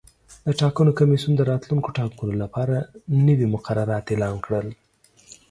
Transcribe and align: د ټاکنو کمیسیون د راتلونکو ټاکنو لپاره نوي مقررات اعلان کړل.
د 0.45 0.47
ټاکنو 0.61 0.91
کمیسیون 0.99 1.33
د 1.37 1.41
راتلونکو 1.51 1.89
ټاکنو 1.99 2.33
لپاره 2.43 2.75
نوي 3.27 3.47
مقررات 3.55 4.05
اعلان 4.11 4.35
کړل. 4.45 4.67